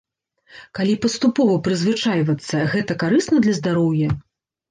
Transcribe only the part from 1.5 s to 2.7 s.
прызвычайвацца,